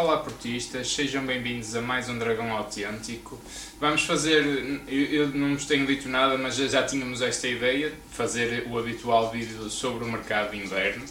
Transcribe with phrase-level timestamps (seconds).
[0.00, 3.38] Olá portistas, sejam bem-vindos a mais um Dragão Autêntico.
[3.78, 4.42] Vamos fazer,
[4.88, 8.78] eu, eu não vos tenho dito nada, mas já, tínhamos esta ideia de fazer o
[8.78, 11.04] habitual vídeo sobre o mercado de inverno.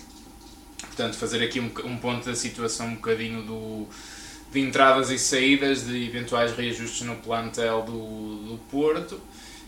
[0.82, 3.86] Portanto, fazer aqui um, um ponto da situação um bocadinho do,
[4.52, 9.22] de entradas e saídas, de eventuais reajustes no plantel do, do Porto.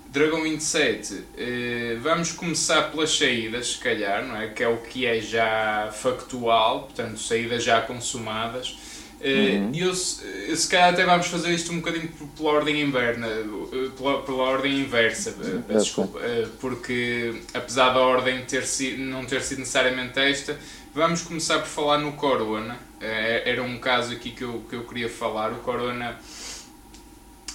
[0.07, 4.47] Dragão 27, eh, vamos começar pelas saídas, se calhar, não é?
[4.47, 8.75] Que é o que é já factual, portanto, saídas já consumadas.
[9.23, 9.71] Eh, uhum.
[9.73, 14.21] E eu, se calhar até vamos fazer isto um bocadinho pela ordem inverna, eh, pela,
[14.23, 15.35] pela ordem inversa,
[15.67, 16.19] peço desculpa,
[16.59, 20.57] porque apesar da ordem ter sido, não ter sido necessariamente esta,
[20.93, 22.77] vamos começar por falar no Corona.
[22.99, 25.51] Era um caso aqui que eu, que eu queria falar.
[25.51, 26.19] O Corona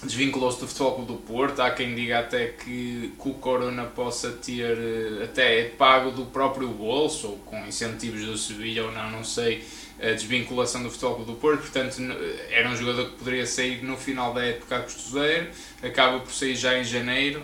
[0.03, 1.61] desvinculou-se do Futebol Clube do Porto.
[1.61, 6.69] Há quem diga até que, que o Corona possa ter eh, até pago do próprio
[6.69, 9.65] bolso, ou com incentivos do Sevilha ou não, não sei,
[10.01, 11.61] a desvinculação do Futebol do Porto.
[11.61, 11.97] Portanto,
[12.51, 16.79] era um jogador que poderia sair no final da época a acaba por sair já
[16.79, 17.43] em janeiro.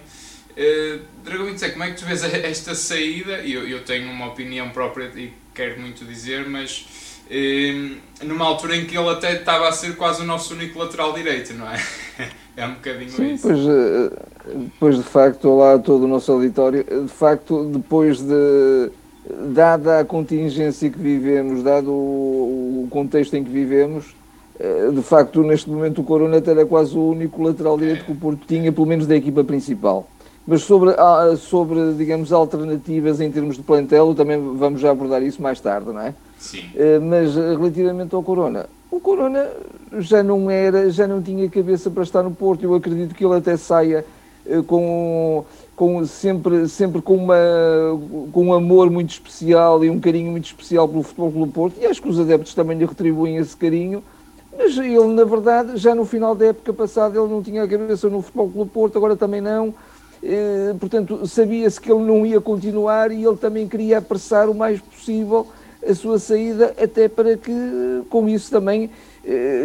[0.53, 3.39] Uh, Dragão 27, como é que tu vês esta saída?
[3.39, 6.86] Eu, eu tenho uma opinião própria e quero muito dizer, mas
[7.27, 11.12] uh, numa altura em que ele até estava a ser quase o nosso único lateral
[11.12, 11.83] direito, não é?
[12.55, 13.48] É um bocadinho Sim, isso.
[13.48, 14.11] Pois, eh,
[14.55, 18.91] depois de facto, olá a todo o nosso auditório, de facto, depois de.
[19.25, 24.17] Dada a contingência que vivemos, dado o, contexto em que vivemos,
[24.59, 28.17] eh, de facto, neste momento o Corona era quase o único lateral direito que o
[28.17, 30.09] Porto tinha, pelo menos da equipa principal.
[30.45, 30.91] Mas sobre,
[31.39, 36.00] sobre digamos, alternativas em termos de plantel, também vamos já abordar isso mais tarde, não
[36.00, 36.12] é?
[36.39, 36.65] Sim.
[36.75, 39.48] Eh, mas relativamente ao Corona, o Corona
[39.98, 42.65] já não era, já não tinha cabeça para estar no Porto.
[42.65, 44.05] Eu acredito que ele até saia
[44.45, 45.45] eh, com,
[45.83, 47.34] com sempre, sempre com, uma,
[48.30, 51.75] com um amor muito especial e um carinho muito especial pelo futebol do Porto.
[51.80, 54.00] E acho que os adeptos também lhe retribuem esse carinho.
[54.56, 58.09] Mas ele, na verdade, já no final da época passada, ele não tinha a cabeça
[58.09, 59.75] no futebol do Porto, agora também não.
[60.22, 64.81] Eh, portanto, sabia-se que ele não ia continuar e ele também queria apressar o mais
[64.81, 65.49] possível
[65.84, 67.53] a sua saída, até para que
[68.09, 68.88] com isso também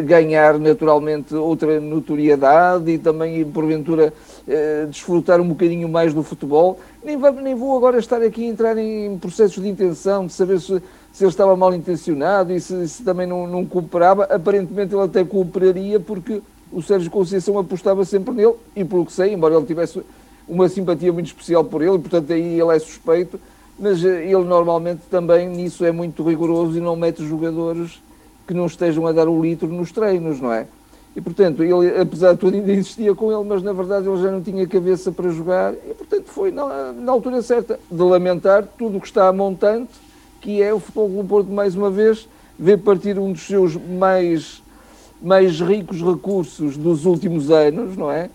[0.06, 4.14] ganhar naturalmente outra notoriedade e também porventura
[4.48, 6.80] eh, desfrutar um bocadinho mais do futebol.
[7.04, 10.82] Nem, vou agora estar aqui a entrar em processos de intenção, de saber se,
[11.12, 14.26] se ele estava mal intencionado e se, se também não, não cooperava.
[14.26, 16.42] Aparentemente ele até cooperaria porque
[16.72, 20.02] o Sérgio Conceição apostava sempre nele e pelo que sei, embora ele tivesse
[20.48, 23.40] uma simpatia muito especial por ele, portanto aí ele é suspeito,
[23.78, 28.00] mas eh, ele normalmente também nisso é muito rigoroso e não mete jogadores
[28.48, 30.68] que não estejam a dar o litro nos treinos, não é?
[31.16, 34.32] E portanto, ele, apesar de tudo, ainda insistia com ele, mas na verdade ele já
[34.32, 38.98] não tinha cabeça para jogar, e portanto foi na, na altura certa de lamentar tudo
[38.98, 39.92] o que está a montante,
[40.40, 44.62] que é o Futebol do Porto, mais uma vez, ver partir um dos seus mais,
[45.22, 48.30] mais ricos recursos dos últimos anos, não é?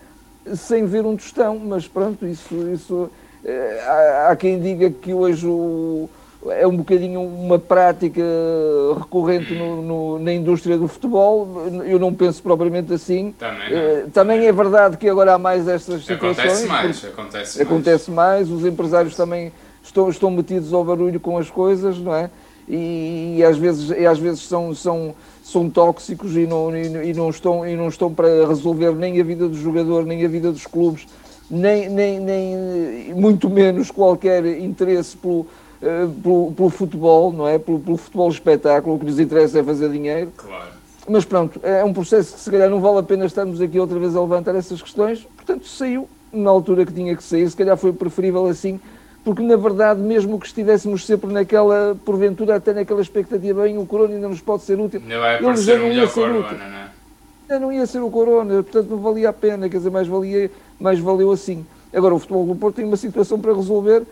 [0.55, 3.09] Sem ver um tostão, mas pronto, isso, isso
[3.45, 6.09] eh, há, há, quem diga que hoje o,
[6.49, 8.21] é um bocadinho uma prática
[8.97, 11.67] recorrente no, no, na indústria do futebol.
[11.85, 13.33] Eu não penso propriamente assim.
[13.37, 16.39] Também, uh, também é verdade que agora há mais estas situações.
[16.39, 18.49] Acontece mais, acontece, acontece mais.
[18.49, 18.61] mais.
[18.61, 19.51] Os empresários também
[19.83, 22.29] estão, estão metidos ao barulho com as coisas, não é?
[22.67, 27.13] E, e às vezes, e às vezes são, são, são tóxicos e não, e, e,
[27.13, 30.51] não estão, e não estão para resolver nem a vida do jogador, nem a vida
[30.51, 31.05] dos clubes
[31.49, 35.45] nem, nem, nem muito menos qualquer interesse pelo,
[35.83, 37.59] uh, pelo, pelo, futebol, não é?
[37.59, 40.31] Pelo, pelo, futebol espetáculo, o que nos interessa é fazer dinheiro.
[40.35, 40.71] Claro.
[41.07, 43.99] Mas pronto, é um processo que se calhar não vale a pena estarmos aqui outra
[43.99, 47.75] vez a levantar essas questões, portanto saiu na altura que tinha que sair, se calhar
[47.75, 48.79] foi preferível assim,
[49.23, 54.15] porque na verdade, mesmo que estivéssemos sempre naquela, porventura até naquela expectativa, bem, o Corona
[54.15, 55.01] ainda nos pode ser útil.
[55.01, 56.89] Ainda vai aparecer um melhor Corona, não é?
[57.49, 60.49] Já não ia ser o Corona, portanto não valia a pena, quer dizer, mais valia
[60.79, 61.65] mais valeu assim.
[61.93, 64.03] Agora, o Futebol do Porto tem uma situação para resolver,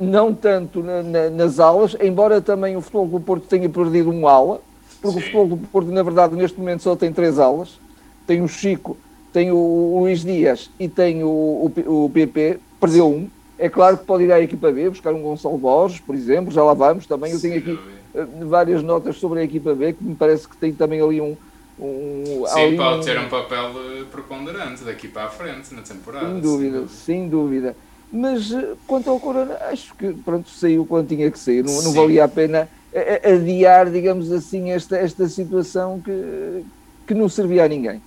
[0.00, 4.26] não tanto na, na, nas alas, embora também o Futebol do Porto tenha perdido um
[4.26, 4.60] ala,
[5.00, 5.18] porque Sim.
[5.18, 7.78] o Futebol do Porto, na verdade, neste momento só tem três alas.
[8.26, 8.96] Tem o Chico,
[9.32, 13.28] tem o Luís Dias e tem o, o, o PP, perdeu um.
[13.58, 16.62] É claro que pode ir à equipa B, buscar um Gonçalo Borges, por exemplo, já
[16.62, 17.32] lá vamos também.
[17.32, 17.78] Eu tenho aqui
[18.14, 21.36] eh, várias notas sobre a equipa B, que me parece que tem também ali um,
[21.78, 23.02] um, Sim, pode um...
[23.02, 26.26] ter um papel eh, preponderante daqui para a frente na temporada.
[26.26, 27.76] Sem dúvida, sem dúvida.
[28.12, 31.64] Mas eh, quanto ao Corona, acho que pronto, saiu quando tinha que sair.
[31.64, 36.64] Não, não valia a pena eh, adiar, digamos assim, esta, esta situação que,
[37.06, 38.02] que não servia a ninguém.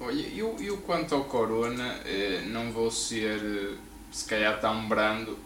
[0.00, 1.96] Olha, eu, eu quanto ao Corona,
[2.50, 3.40] não vou ser,
[4.12, 5.36] se calhar, tão brando.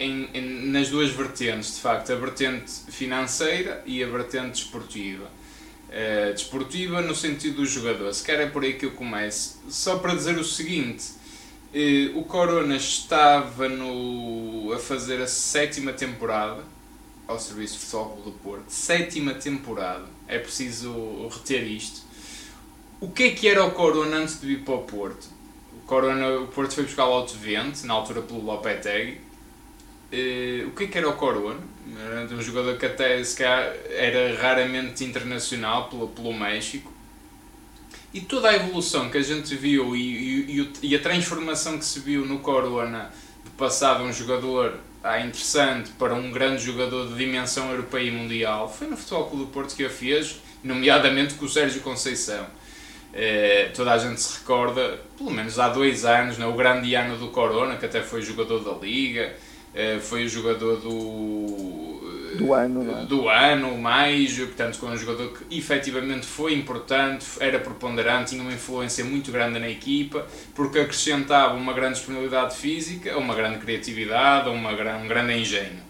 [0.00, 5.28] Em, em, nas duas vertentes, de facto, a vertente financeira e a vertente esportiva
[5.92, 8.12] uh, desportiva no sentido do jogador.
[8.12, 9.60] Se calhar é por aí que eu começo.
[9.68, 11.04] Só para dizer o seguinte:
[11.74, 16.62] uh, o Corona estava no, a fazer a sétima temporada
[17.26, 18.68] ao Serviço Futebol do Porto.
[18.68, 20.04] Sétima temporada.
[20.28, 22.02] É preciso reter isto.
[23.00, 25.28] O que é que era o Corona antes de vir para o Porto?
[25.76, 29.20] O Corona, o Porto foi buscar o Alto Vento, na altura pelo Lopetegui.
[30.12, 31.60] Uh, o que é que era o Corona?
[31.98, 36.91] Era um jogador que até se calhar, era raramente internacional pelo, pelo México.
[38.14, 42.00] E toda a evolução que a gente viu e, e, e a transformação que se
[42.00, 43.10] viu no Corona
[43.42, 48.10] de passar de um jogador ah, interessante para um grande jogador de dimensão europeia e
[48.10, 52.46] mundial foi no Futebol Clube do Porto que a fez, nomeadamente com o Sérgio Conceição.
[53.14, 57.16] Eh, toda a gente se recorda, pelo menos há dois anos, né, o grande ano
[57.18, 59.34] do Corona, que até foi jogador da Liga,
[59.74, 61.91] eh, foi o jogador do,
[62.36, 63.04] do ano, é?
[63.06, 68.52] do ano mais, portanto, com um jogador que efetivamente foi importante, era preponderante, tinha uma
[68.52, 74.70] influência muito grande na equipa, porque acrescentava uma grande disponibilidade física, uma grande criatividade, uma,
[74.70, 75.80] um grande engenho.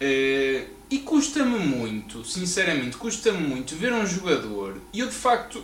[0.00, 5.62] Eh, e custa-me muito, sinceramente, custa-me muito ver um jogador, e eu de facto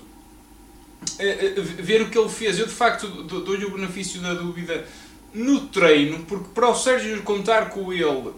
[1.18, 2.58] é, é, ver o que ele fez.
[2.58, 4.86] Eu de facto dou-lhe o benefício da dúvida
[5.32, 8.32] no treino, porque para o Sérgio contar com ele,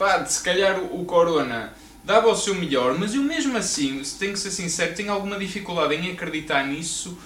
[0.00, 4.38] pá, se calhar o Corona dava o seu melhor, mas eu mesmo assim, tenho que
[4.38, 7.18] ser sincero, tenho alguma dificuldade em acreditar nisso,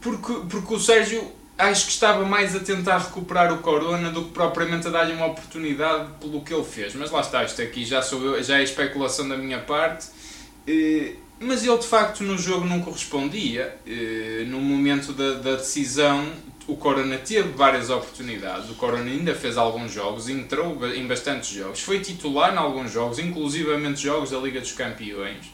[0.00, 4.32] porque, porque o Sérgio acho que estava mais a tentar recuperar o Corona do que
[4.32, 6.96] propriamente a dar-lhe uma oportunidade pelo que ele fez.
[6.96, 10.08] Mas lá está, isto aqui já, sou eu, já é especulação da minha parte.
[11.40, 13.76] Mas ele de facto no jogo não correspondia.
[13.86, 16.28] Eh, no momento da, da decisão,
[16.68, 18.70] o Corona teve várias oportunidades.
[18.70, 23.18] O Corona ainda fez alguns jogos, entrou em bastantes jogos, foi titular em alguns jogos,
[23.18, 25.46] inclusivamente jogos da Liga dos Campeões.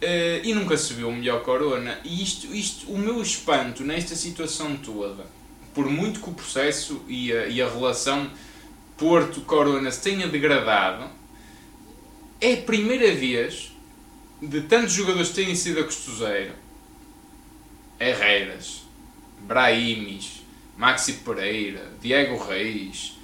[0.00, 2.00] Eh, e nunca se viu o melhor Corona.
[2.02, 5.26] E isto, isto, o meu espanto nesta situação toda,
[5.74, 8.30] por muito que o processo e a, e a relação
[8.96, 11.10] Porto-Corona se tenha degradado,
[12.40, 13.70] é a primeira vez
[14.40, 16.54] de tantos jogadores que têm sido a costuseiro,
[18.00, 18.81] Herreras,
[19.52, 20.42] Brahimis,
[20.78, 23.18] Maxi Pereira, Diego Reis,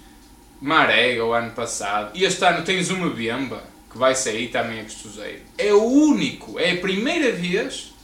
[0.61, 4.85] Marega o ano passado, e este ano tens uma Biamba que vai sair também a
[4.85, 5.41] costuseiro.
[5.57, 7.95] É o único, é a primeira vez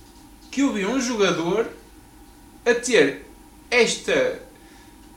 [0.51, 1.69] que eu vi um jogador
[2.65, 3.27] a ter
[3.71, 4.41] esta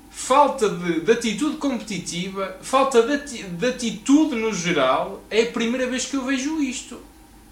[0.09, 5.23] falta de, de atitude competitiva, falta de, de atitude no geral.
[5.29, 6.99] É a primeira vez que eu vejo isto.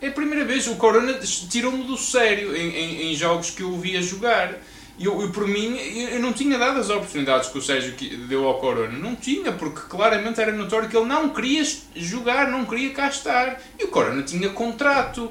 [0.02, 0.68] É a primeira vez.
[0.68, 1.14] O Corona
[1.50, 4.60] tirou-me do sério em, em, em, jogos que eu via jogar.
[4.98, 7.94] Eu, eu, por mim, eu não tinha dado as oportunidades que o Sérgio
[8.28, 8.98] deu ao Corona.
[8.98, 11.64] Não tinha, porque claramente era notório que ele não queria
[11.96, 13.62] jogar, não queria cá estar.
[13.78, 15.30] E o Corona tinha contrato.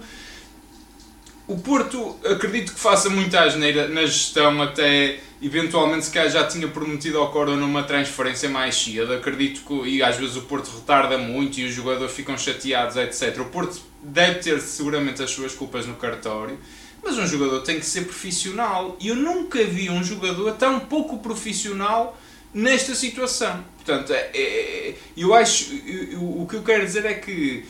[1.46, 6.66] O Porto, acredito que faça muita asneira na gestão, até eventualmente se calhar já tinha
[6.68, 9.12] prometido ao Corona uma transferência mais cedo.
[9.12, 13.38] Acredito que, e às vezes o Porto retarda muito e os jogadores ficam chateados, etc.
[13.40, 16.58] O Porto deve ter seguramente as suas culpas no cartório,
[17.04, 18.96] mas um jogador tem que ser profissional.
[18.98, 22.18] E eu nunca vi um jogador tão pouco profissional
[22.52, 23.64] nesta situação.
[23.76, 25.74] Portanto, é, é, eu acho.
[25.86, 27.64] Eu, o que eu quero dizer é que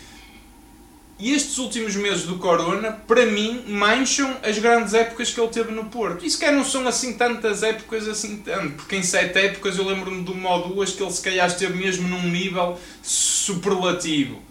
[1.19, 5.85] estes últimos meses do Corona, para mim, mancham as grandes épocas que ele teve no
[5.87, 6.25] Porto.
[6.25, 9.87] E se calhar não são assim tantas épocas assim tanto, porque em sete épocas eu
[9.87, 14.43] lembro-me de uma ou duas que ele se calhar esteve mesmo num nível superlativo.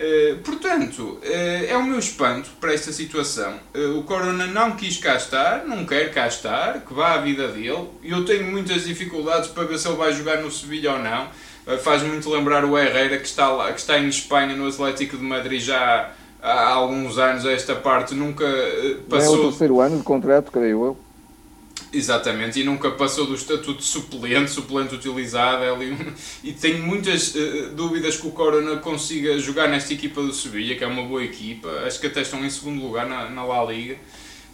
[0.00, 3.54] Eh, portanto, uh, é o meu espanto para esta situação.
[3.74, 7.48] Uh, o Corona não quis cá estar, não quer cá estar, que vá à vida
[7.48, 7.88] dele.
[8.04, 11.26] Eu tenho muitas dificuldades para ver se ele vai jogar no Sevilha ou não.
[11.82, 15.24] faz muito lembrar o Herrera, que está, lá, que está em Espanha, no Atlético de
[15.24, 18.46] Madrid, já há alguns anos, esta parte, nunca
[19.10, 19.34] passou.
[19.34, 20.96] É o terceiro ano de contrato, creio eu.
[21.90, 25.64] Exatamente, e nunca passou do estatuto de suplente, suplente utilizado.
[26.44, 30.84] E tenho muitas uh, dúvidas que o Corona consiga jogar nesta equipa do Sevilha, que
[30.84, 31.68] é uma boa equipa.
[31.86, 33.96] Acho que até estão em segundo lugar na, na La Liga.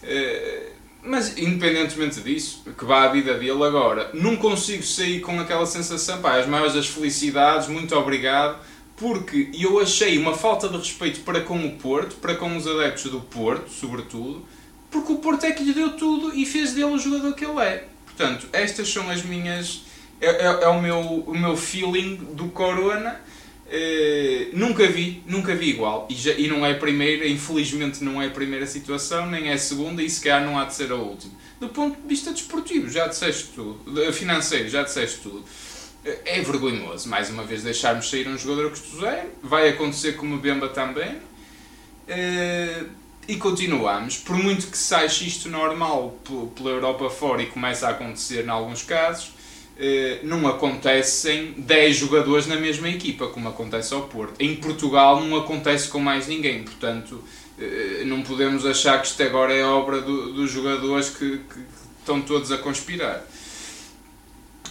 [0.03, 5.67] Uh, mas, independentemente disso, que vá a vida dele agora, não consigo sair com aquela
[5.67, 8.59] sensação, pá, as maiores das felicidades, muito obrigado,
[8.97, 13.11] porque eu achei uma falta de respeito para com o Porto, para com os adeptos
[13.11, 14.47] do Porto, sobretudo
[14.95, 17.59] porque o Porto é que lhe deu tudo e fez dele o jogador que ele
[17.61, 17.89] é.
[18.07, 19.83] Portanto, estas são as minhas.
[20.21, 23.21] É, é, é o, meu, o meu feeling do Corona.
[23.67, 26.07] Uh, nunca vi, nunca vi igual.
[26.09, 29.55] E, já, e não é a primeira, infelizmente não é a primeira situação, nem é
[29.55, 31.33] a segunda, e se calhar não há de ser a última.
[31.59, 34.13] Do ponto de vista desportivo, já disseste tudo.
[34.13, 35.39] Financeiro, já disseste tudo.
[35.39, 39.29] Uh, é vergonhoso, mais uma vez, deixarmos sair um jogador que zero.
[39.43, 41.17] Vai acontecer com o Bemba também.
[42.07, 46.19] Uh, e continuamos, por muito que saia isto normal
[46.55, 49.33] pela Europa fora e começa a acontecer em alguns casos,
[49.77, 54.35] eh, não acontecem 10 jogadores na mesma equipa, como acontece ao Porto.
[54.39, 57.23] Em Portugal não acontece com mais ninguém, portanto
[57.59, 62.21] eh, não podemos achar que isto agora é obra do, dos jogadores que, que, estão
[62.21, 63.25] todos a conspirar.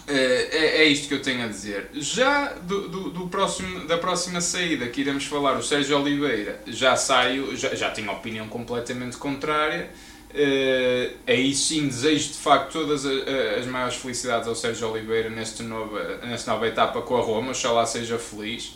[0.07, 1.89] Eh, é, é isto que eu tenho a dizer.
[1.93, 6.95] Já do, do, do, próximo, da próxima saída que iremos falar, o Sérgio Oliveira, já
[6.95, 9.89] saio, já, já tenho opinião completamente contrária
[10.33, 13.13] Uh, aí sim desejo de facto todas as,
[13.59, 17.85] as maiores felicidades ao Sérgio Oliveira nesta nova, nesta nova etapa com a Roma, oxalá
[17.85, 18.75] seja feliz.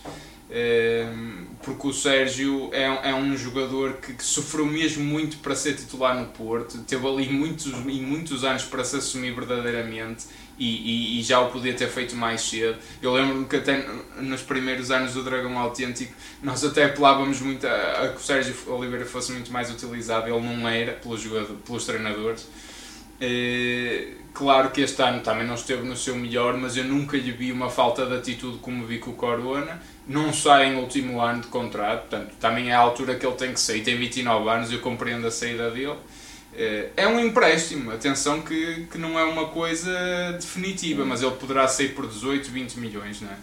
[0.50, 5.74] Uh, porque o Sérgio é, é um jogador que, que, sofreu mesmo muito para ser
[5.74, 10.25] titular no Porto, teve ali muitos, e muitos anos para se assumir verdadeiramente
[10.58, 12.78] e, e, e, já o podia ter feito mais cedo.
[13.02, 13.86] Eu lembro-me que até
[14.20, 18.56] nos primeiros anos do Dragão Autêntico nós até apelávamos muito a, a, que o Sérgio
[18.68, 22.48] Oliveira fosse muito mais utilizado, ele não era pelos, jogadores, pelos treinadores.
[23.20, 27.32] É, claro que este ano também não esteve no seu melhor, mas eu nunca lhe
[27.32, 29.82] vi uma falta de atitude como vi com o Corona.
[30.08, 33.54] Não sai em último ano de contrato, portanto, também é a altura que ele tem
[33.54, 33.82] que sair.
[33.84, 36.17] Tem 29 anos, eu compreendo a saída dele eh,
[36.96, 39.92] é um empréstimo, atenção que, que não é uma coisa
[40.34, 43.36] definitiva, mas ele poderá sair por 18, 20 milhões, não é?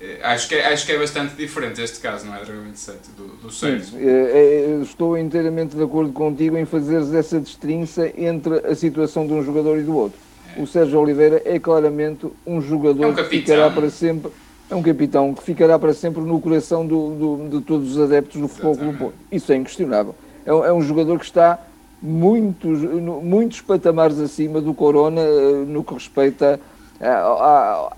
[0.00, 2.98] Eh, acho que, é, acho que é bastante diferente este caso, não é, Dragão 27,
[3.16, 3.86] do, do Sérgio?
[3.86, 9.32] Sim, é, estou inteiramente de acordo contigo em fazeres essa distinção entre a situação de
[9.32, 10.18] um jogador e do outro.
[10.56, 10.60] É.
[10.60, 14.30] O Sérgio Oliveira é claramente um jogador é um que ficará para sempre,
[14.70, 18.40] é um capitão que ficará para sempre no coração do, do de todos os adeptos
[18.40, 19.14] do futebol do Porto.
[19.32, 20.14] Isso é inquestionável.
[20.44, 21.58] É, é um jogador que está
[22.04, 22.80] muitos,
[23.22, 26.60] muitos patamares acima do Corona eh, no que respeita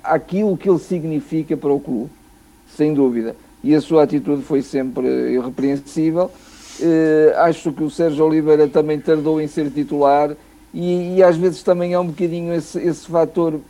[0.02, 2.10] àquilo que ele significa para o clube,
[2.76, 3.34] sem dúvida.
[3.62, 6.30] E a sua atitude foi sempre irrepreensível.
[6.80, 10.36] Eh, acho que o Sérgio Oliveira também tardou em ser titular
[10.72, 13.60] e, e às vezes também há um bocadinho esse, esse fator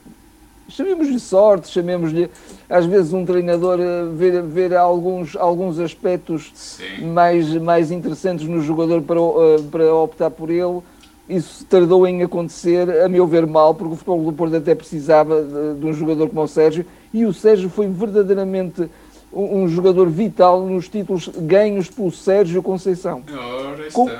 [0.68, 2.30] chamemos-lhe sorte, chamemos-lhe
[2.68, 9.02] às vezes um treinador eh, ver, ver alguns, alguns aspectos mais, mais interessantes no jogador
[9.02, 10.80] para, eh, para optar por ele.
[11.28, 15.42] Isso tardou em acontecer, a meu ver, mal, porque o futebol do Porto até precisava
[15.42, 18.88] de, de um jogador como o Sérgio, e o Sérgio foi verdadeiramente
[19.32, 23.22] um, um jogador vital nos títulos ganhos pelo Sérgio Conceição.
[23.28, 23.92] Ora, está.
[23.92, 24.10] Com,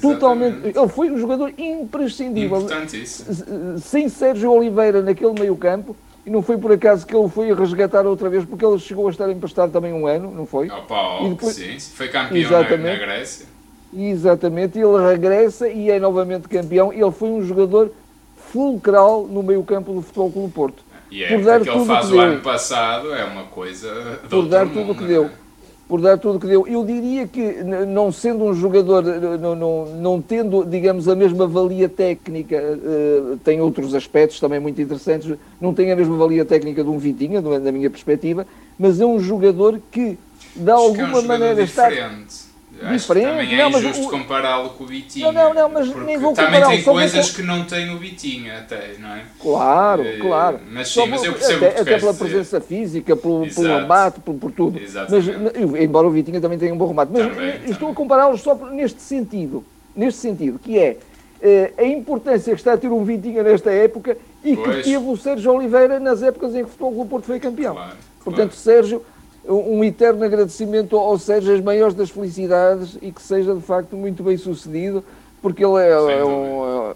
[0.00, 0.66] Totalmente.
[0.66, 2.60] Ele foi um jogador imprescindível.
[2.60, 3.78] Importantíssimo.
[3.78, 8.28] Sem Sérgio Oliveira naquele meio-campo, e não foi por acaso que ele foi resgatar outra
[8.28, 10.70] vez, porque ele chegou a estar emprestado também um ano, não foi?
[10.70, 11.54] Opa, e depois...
[11.54, 12.82] sim, foi campeão Exatamente.
[12.82, 13.46] na Grécia.
[13.92, 16.92] Exatamente, ele regressa e é novamente campeão.
[16.92, 17.90] Ele foi um jogador
[18.52, 20.84] fulcral no meio-campo do Futebol Clube Porto.
[21.10, 24.20] E é, por dar que ele faz que o ano passado é uma coisa.
[24.28, 25.28] Por dar tudo o que deu.
[25.90, 26.68] Por dar tudo o que deu.
[26.68, 31.88] Eu diria que, não sendo um jogador, não, não, não tendo, digamos, a mesma valia
[31.88, 36.88] técnica, uh, tem outros aspectos também muito interessantes, não tem a mesma valia técnica de
[36.88, 38.46] um Vitinha, da minha perspectiva,
[38.78, 40.16] mas é um jogador que,
[40.54, 41.90] de alguma é um maneira, está.
[42.88, 43.26] Diferente.
[43.26, 44.10] também é não, injusto o...
[44.10, 45.30] compará-lo com o Vitinha.
[45.30, 48.94] Não, não, não mas nem vou Também tem coisas que não tem o Vitinha, até,
[48.98, 49.22] não é?
[49.40, 50.60] Claro, uh, claro.
[50.70, 52.68] Mas sim, mas eu percebo Até, até pela presença dizer.
[52.68, 54.80] física, pelo, pelo abate, por, por tudo.
[54.80, 55.24] Mas,
[55.80, 57.12] embora o Vitinha também tenha um bom remate.
[57.12, 57.92] Mas também, estou também.
[57.92, 59.64] a compará-lo só neste sentido.
[59.94, 60.96] Neste sentido, que é
[61.42, 64.76] uh, a importância que está a ter um Vitinha nesta época e pois.
[64.76, 67.74] que teve o Sérgio Oliveira nas épocas em que o Futebol do Porto foi campeão.
[67.74, 68.56] Claro, Portanto, claro.
[68.56, 69.02] Sérgio
[69.54, 74.22] um eterno agradecimento ao Sérgio, as maiores das felicidades e que seja de facto muito
[74.22, 75.04] bem sucedido,
[75.42, 76.94] porque ele é, é um, é,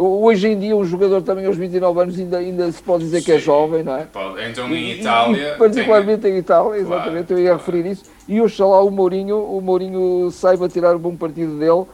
[0.00, 3.24] hoje em dia um jogador também aos 29 anos ainda, ainda se pode dizer Sim.
[3.24, 4.06] que é jovem, não é?
[4.48, 5.54] Então em Itália.
[5.54, 6.34] E, particularmente tem...
[6.34, 7.64] em Itália, exatamente, claro, eu ia claro.
[7.64, 8.04] referir isso.
[8.28, 11.84] E oxalá o Mourinho, o Mourinho saiba tirar um bom partido dele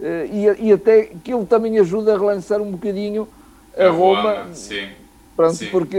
[0.00, 3.28] eh, e, e até que ele também ajuda a relançar um bocadinho
[3.76, 4.32] a, a Roma.
[4.32, 4.54] Roma.
[4.54, 4.99] Sim
[5.40, 5.68] Pronto, Sim.
[5.70, 5.96] porque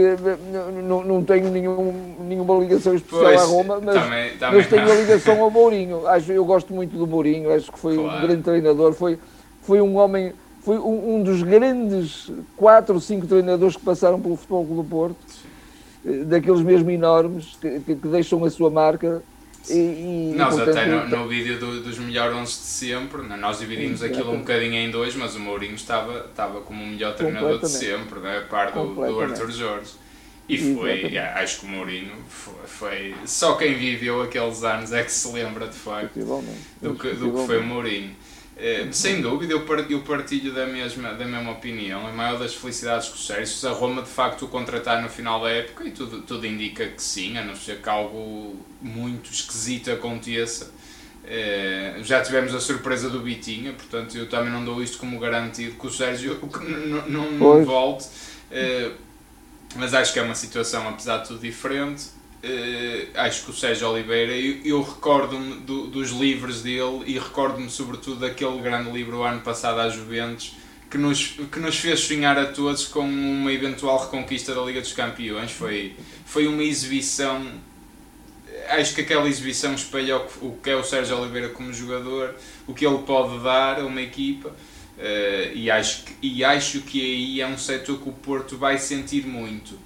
[0.84, 4.92] não, não tenho nenhum, nenhuma ligação especial pois, à Roma, mas, também, também mas tenho
[4.92, 6.06] a ligação ao Mourinho.
[6.06, 8.18] Acho, eu gosto muito do Mourinho, acho que foi claro.
[8.18, 9.18] um grande treinador, foi,
[9.62, 14.36] foi um homem, foi um, um dos grandes quatro ou cinco treinadores que passaram pelo
[14.36, 16.24] Futebol do Porto, Sim.
[16.26, 19.24] daqueles mesmo enormes, que, que, que deixam a sua marca
[19.70, 23.36] e, e, nós portanto, até no, no vídeo do, dos melhores 11 de sempre, né?
[23.36, 27.14] nós dividimos aquilo um bocadinho em dois, mas o Mourinho estava, estava como o melhor
[27.14, 28.38] treinador de sempre, né?
[28.38, 30.02] a par do, do Arthur Jorge.
[30.48, 35.12] E foi, acho que o Mourinho foi, foi, Só quem viveu aqueles anos é que
[35.12, 36.18] se lembra de facto
[36.80, 38.14] do que, do que foi o Mourinho.
[38.56, 39.64] Eh, sem dúvida, eu
[40.02, 42.06] partilho da mesma, da mesma opinião.
[42.06, 45.08] A maior das felicidades com o Sérgio, se a Roma de facto o contratar no
[45.08, 49.30] final da época, e tudo, tudo indica que sim, a não ser que algo muito
[49.32, 50.70] esquisito aconteça,
[51.24, 55.76] Eh, já tivemos a surpresa do Bitinha, portanto eu também não dou isto como garantido
[55.76, 56.38] que o Sérgio
[57.06, 58.08] não, volte,
[58.50, 58.90] eh,
[59.76, 62.06] mas acho que é uma situação, apesar de tudo, diferente.
[62.44, 67.70] Uh, acho que o Sérgio Oliveira, eu, eu recordo-me do, dos livros dele e recordo-me
[67.70, 70.56] sobretudo daquele grande livro o ano passado à Juventus
[70.92, 74.92] que nos, que nos fez sonhar a todos com uma eventual reconquista da Liga dos
[74.92, 75.50] Campeões.
[75.50, 75.96] Foi,
[76.26, 77.46] foi uma exibição.
[78.68, 82.34] Acho que aquela exibição espelha o que é o Sérgio Oliveira como jogador,
[82.66, 84.50] o que ele pode dar a uma equipa.
[84.50, 88.76] Uh, e, acho que, e acho que aí é um setor que o Porto vai
[88.76, 89.78] sentir muito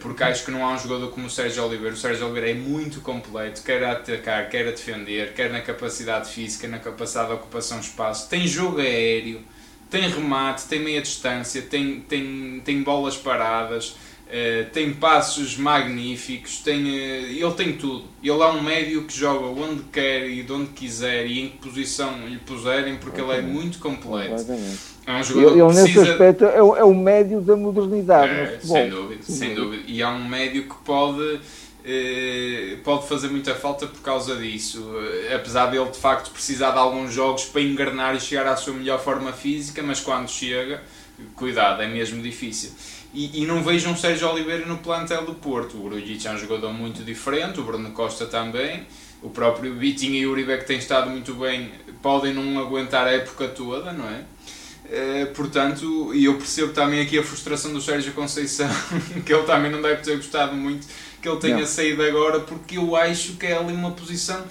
[0.00, 1.94] porque acho que não há um jogador como o Sérgio Oliveira.
[1.94, 6.30] O Sérgio Oliveira é muito completo, quer a atacar, quer a defender, quer na capacidade
[6.30, 8.28] física, na capacidade de ocupação de espaço.
[8.28, 9.40] Tem jogo aéreo,
[9.88, 13.94] tem remate, tem meia distância, tem, tem, tem bolas paradas,
[14.32, 18.06] Uh, tem passos magníficos, tem, uh, ele tem tudo.
[18.22, 21.58] Ele é um médio que joga onde quer e de onde quiser e em que
[21.58, 24.42] posição lhe puserem, porque ele é muito completo.
[25.06, 25.82] É um ele, ele precisa...
[25.82, 29.82] nesse aspecto é o, é o médio da modernidade é, Sem dúvida, sem dúvida.
[29.86, 31.40] E é um médio que pode,
[31.84, 34.94] eh, pode fazer muita falta por causa disso.
[35.34, 39.00] apesar dele de facto precisar de alguns jogos para engarnar e chegar à sua melhor
[39.00, 40.80] forma física, mas quando chega,
[41.34, 42.70] cuidado, é mesmo difícil.
[43.14, 45.76] E, e, não vejo um Sérgio Oliveira no plantel do Porto.
[45.76, 48.86] O Grujic é um jogador muito diferente, o Bruno Costa também,
[49.20, 53.10] o próprio Vitinho e o Uribe que têm estado muito bem podem não aguentar a
[53.10, 54.22] época toda, não é?
[54.92, 58.68] Uh, portanto, e eu percebo também aqui a frustração do Sérgio Conceição,
[59.24, 60.86] que ele também não deve ter gostado muito
[61.22, 61.66] que ele tenha não.
[61.66, 64.44] saído agora, porque eu acho que é ali uma posição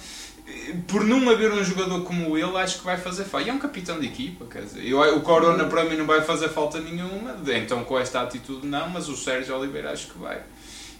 [0.86, 3.46] por não haver um jogador como ele, acho que vai fazer falta.
[3.46, 6.22] E é um capitão de equipa, quer dizer, eu, o Corona para mim não vai
[6.22, 10.40] fazer falta nenhuma, então com esta atitude não, mas o Sérgio Oliveira acho que vai.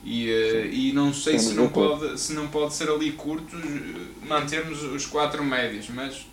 [0.04, 3.56] E, uh, e não sei se não, pode, se não pode ser ali curto
[4.26, 6.26] mantermos os quatro médios, mas,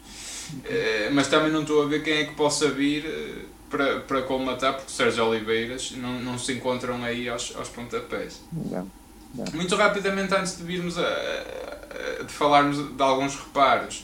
[0.53, 4.21] uh, mas também não estou a ver quem é que possa vir uh, para, para
[4.23, 8.41] colmatar, porque Sérgio Oliveiras não, não se encontram aí aos, aos pontapés.
[8.51, 8.89] Não,
[9.33, 9.45] não.
[9.53, 11.01] Muito rapidamente, antes de virmos a,
[11.99, 14.03] eh, de falarmos de alguns reparos.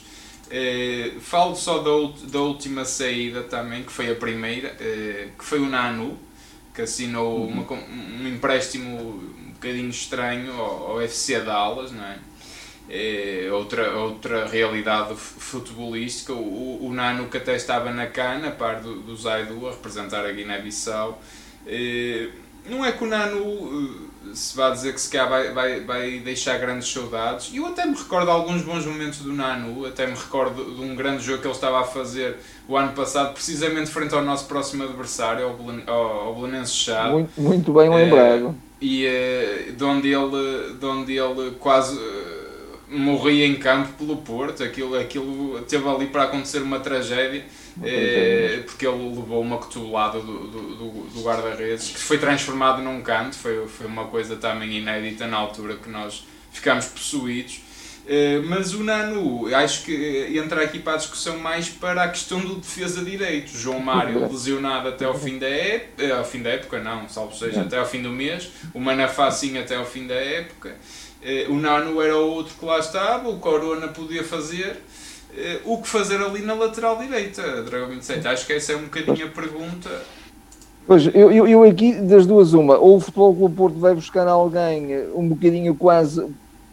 [0.50, 1.90] Eh, falo só da,
[2.28, 6.18] da última saída também, que foi a primeira, eh, que foi o Nanu,
[6.74, 7.62] que assinou uhum.
[7.62, 12.18] uma, um empréstimo um bocadinho estranho ao, ao FC Dallas, não é?
[12.88, 16.32] É, outra, outra realidade futebolística.
[16.32, 20.24] O, o, Nano que até estava na cana, a par do, do Zaidu, a representar
[20.24, 21.20] a Guiné-Bissau.
[21.66, 22.28] É,
[22.68, 26.58] não é que o Nano se vá dizer que se calhar vai, vai, vai deixar
[26.58, 27.50] grandes saudades.
[27.54, 31.22] Eu até me recordo alguns bons momentos do Nanu, até me recordo de um grande
[31.22, 32.36] jogo que ele estava a fazer
[32.68, 35.46] o ano passado, precisamente frente ao nosso próximo adversário,
[35.86, 37.08] ao, Belenenses Chá.
[37.08, 38.54] Muito, muito bem lembrado.
[38.80, 41.98] É, e é, de, onde ele, de onde ele quase
[42.88, 47.44] morria em campo pelo Porto, aquilo, aquilo teve ali para acontecer uma tragédia
[47.82, 53.02] é, porque ele levou uma cotovelada do, do, do, do guarda-redes que foi transformado num
[53.02, 57.60] canto, foi, foi uma coisa também inédita na altura que nós ficámos possuídos.
[58.08, 62.38] É, mas o Nano, acho que entra aqui para a discussão mais para a questão
[62.38, 63.50] do defesa direito.
[63.50, 67.34] João Mário lesionado até ao fim da época, é, ao fim da época não, salvo
[67.34, 70.76] seja, até ao fim do mês, o Manafá sim até ao fim da época.
[71.48, 74.80] O Nano era o outro que lá estava, o Corona podia fazer.
[75.36, 78.26] Eh, o que fazer ali na lateral direita, Dragão 27?
[78.26, 79.90] Acho que essa é um bocadinho a pergunta.
[80.86, 84.92] Pois, eu, eu, aqui, das duas, uma, ou o Futebol Clube Porto vai buscar alguém
[84.92, 86.26] eh, um bocadinho quase,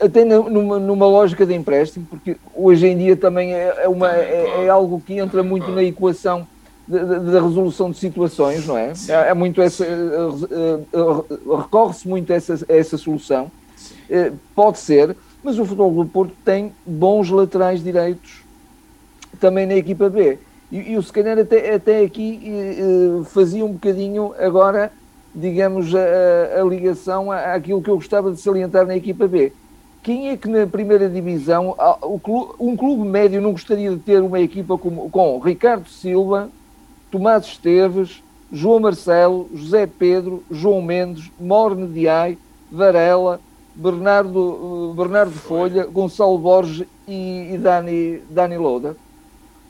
[0.04, 4.66] até numa, numa lógica de empréstimo, porque hoje em dia também é, é uma, é,
[4.66, 6.48] é, algo que entra muito na equação
[6.86, 8.92] da resolução de situações, não é?
[9.08, 13.50] É, é, muito essa, eh, recorre-se muito a essa, a essa solução,
[14.54, 18.44] pode ser, mas o Futebol Clube Porto tem bons laterais direitos
[19.40, 20.38] também na equipa B.
[20.70, 24.92] E, e se calhar até, até aqui eh, fazia um bocadinho agora,
[25.34, 29.54] digamos, a, a ligação àquilo que eu gostava de salientar na equipa B.
[30.04, 31.76] Quem é que na primeira divisão,
[32.60, 36.50] um clube médio não gostaria de ter uma equipa com, com Ricardo Silva,
[37.10, 42.38] Tomás Esteves, João Marcelo, José Pedro, João Mendes, Morne Diai,
[42.70, 43.40] Varela,
[43.74, 48.96] Bernardo, eh, Bernardo Folha, Gonçalo Borges e, e Dani, Dani Louda?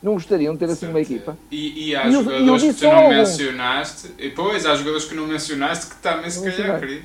[0.04, 1.38] não gostariam de ter assim uma equipa.
[1.50, 5.16] E, e há e jogadores eu, que tu não mencionaste, e depois há jogadores que
[5.16, 7.02] não mencionaste que também se calhar queriam.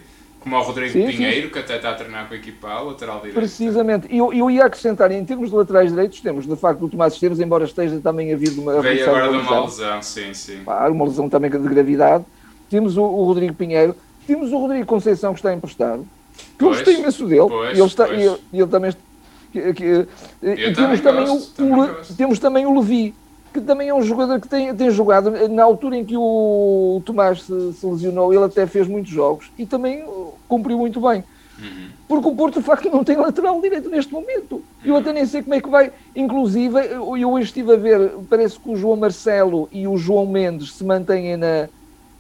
[0.49, 1.53] Como o Rodrigo sim, Pinheiro, sim.
[1.53, 3.35] que até está a treinar com a equipa A, lateral direito.
[3.35, 4.09] Precisamente.
[4.11, 7.39] Eu, eu ia acrescentar, em termos de laterais direitos, temos de facto o Tomás Esteves,
[7.39, 10.61] embora esteja também de uma Veio agora de uma lesão, sim, sim.
[10.65, 12.25] Claro, uma lesão também de gravidade.
[12.71, 13.95] Temos o, o Rodrigo Pinheiro,
[14.27, 16.07] temos o Rodrigo Conceição que está emprestado.
[16.59, 17.49] Que eu gostei imenso dele.
[17.49, 18.93] Pois, ele, está, ele, ele também
[19.53, 20.07] Que, que,
[20.43, 23.15] Eu temos, também gosto, o, também o- temos também o Levi,
[23.61, 25.31] que também é um jogador que tem, tem jogado.
[25.49, 29.65] Na altura em que o Tomás se, se lesionou, ele até fez muitos jogos e
[29.67, 31.23] também uh, cumpriu muito bem.
[31.61, 31.89] Uhum.
[32.07, 34.63] Porque o Porto, de facto, não tem lateral direito neste momento.
[34.85, 35.91] Eu até nem sei como é que vai.
[36.15, 40.73] Inclusive, eu hoje estive a ver, parece que o João Marcelo e o João Mendes
[40.75, 41.69] se mantêm na,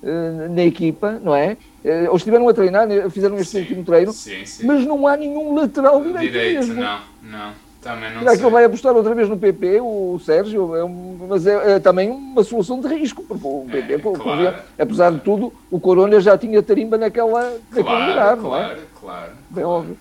[0.03, 1.57] eh, na equipa, não é?
[1.85, 4.67] Eh, Eles estiveram a treinar, né, fizeram este Sim, último treino, Sim, sim.
[4.67, 6.75] mas não há nenhum lateral direito, Direito, mesmo.
[6.83, 7.53] não, não.
[7.89, 10.75] Também não Será que ele vai apostar outra vez no PP, o Sérgio?
[10.77, 14.13] É um- mas é, é também uma solução de risco, porque o É, PP, pô,
[14.13, 14.57] claro.
[14.79, 18.61] apesar de tudo, o Corona já tinha tarimba naquela, naquele Claro, lugar, não é?
[18.61, 19.33] claro, claro.
[19.51, 19.97] Bem óbvio.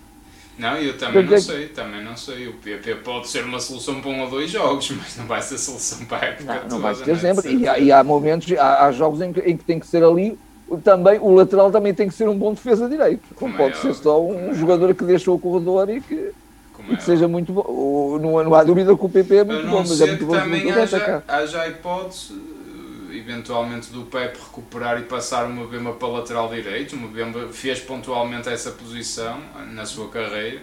[0.58, 2.48] Não, eu também Portanto, não é sei, também não sei.
[2.48, 5.56] O PP pode ser uma solução para um ou dois jogos, mas não vai ser
[5.56, 7.18] solução para a época Não, não vai ser não é?
[7.18, 7.56] sempre.
[7.56, 10.02] E há, e há momentos, há, há jogos em que, em que tem que ser
[10.02, 10.38] ali.
[10.84, 13.22] Também, o lateral também tem que ser um bom defesa direito.
[13.30, 16.14] Não Como é pode ser só um é jogador que deixa o corredor e que,
[16.14, 16.27] é
[16.96, 18.18] que seja muito bom.
[18.20, 20.70] Não, não há dúvida que o PP é muito bom, mas é muito bom também
[20.70, 22.32] haja, haja a hipótese,
[23.10, 26.94] eh, eventualmente, do Pepe recuperar e passar uma Bemba para lateral direito.
[26.96, 29.40] Uma Bemba fez pontualmente essa posição
[29.72, 30.62] na sua carreira.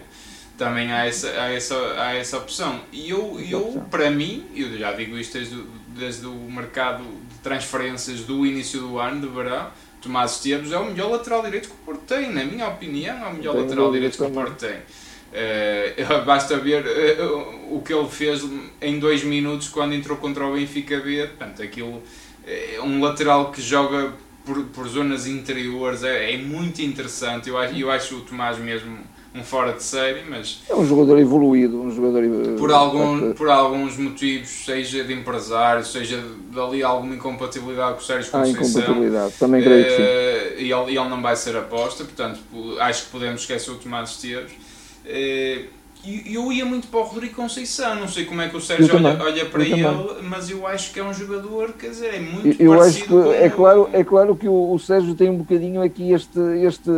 [0.58, 2.80] Também há essa, há essa, há essa opção.
[2.90, 3.84] E eu, Essa eu opção.
[3.90, 8.98] para mim, eu já digo isto desde, desde o mercado de transferências do início do
[8.98, 9.68] ano, de verão,
[10.00, 13.28] Tomás Esteves é o melhor lateral direito que o Porto tem, na minha opinião, é
[13.28, 14.30] o melhor Tenho lateral direito que o.
[14.30, 14.78] Porto tem.
[15.38, 15.94] Eh,
[16.24, 17.16] basta ver eh,
[17.70, 18.42] o que ele fez
[18.80, 21.26] em dois minutos quando entrou contra o Benfica B.
[21.26, 22.02] Portanto, aquilo
[22.46, 24.12] é um lateral que joga
[24.46, 27.48] por, por zonas interiores é, é muito interessante.
[27.50, 28.96] Eu acho, eu acho o Tomás mesmo
[29.34, 32.22] um fora de série, mas É um jogador evoluído, um jogador.
[32.58, 38.32] por, algum, por alguns motivos, seja de empresário, seja dali alguma incompatibilidade com o Sérgio
[38.32, 38.62] Conceição.
[38.62, 40.64] incompatibilidade, também creio que sim.
[40.64, 44.08] E ele, ele não vai ser aposta, portanto po- acho que podemos esquecer o Tomás
[44.12, 44.52] Esteves.
[45.06, 45.64] Eh,
[46.26, 49.12] eu ia muito para o Rodrigo Conceição, não sei como é que o Sérgio também,
[49.12, 49.86] olha, olha para eu também.
[49.86, 53.14] ele, mas eu acho que é um jogador, quer dizer, é muito Eu acho que
[53.42, 56.90] é claro, é claro que o, o Sérgio tem um bocadinho aqui este, este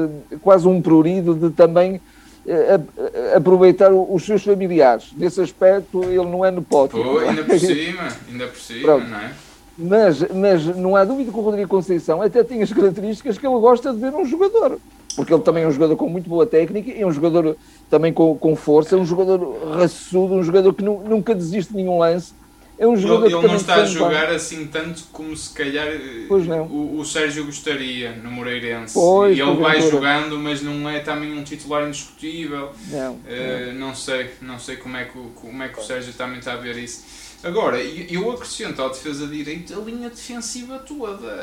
[0.42, 2.01] quase um prurido de também
[2.47, 5.09] eh, a- a- aproveitar os seus familiares.
[5.16, 7.03] Nesse aspecto, ele não é nepótico.
[7.03, 9.09] Pô, ainda por cima, ainda por cima, Pronto.
[9.09, 9.33] não é?
[9.79, 13.59] Mas, mas não há dúvida que o Rodrigo Conceição até tem as características que ele
[13.61, 14.79] gosta de ver um jogador.
[15.18, 17.57] Porque ele também é um jogador com muito boa técnica, é um jogador
[17.90, 19.40] também com, com força, é um jogador
[19.76, 22.33] raçudo, um jogador que nu- nunca desiste de nenhum lance.
[22.78, 23.87] É um Ele, jogador ele que não está a bem.
[23.87, 26.66] jogar assim tanto como se calhar eh, não.
[26.66, 28.94] o, o Sérgio gostaria no Moreirense.
[28.94, 32.70] Pois, e ele vai jogando, mas não é também um titular indiscutível.
[32.88, 36.12] Não, Eh, não sei, não sei como é, que, o- como é que o Sérgio
[36.12, 37.02] também está a ver isso.
[37.44, 41.40] Agora, eu acrescento à defesa direita a linha defensiva toda.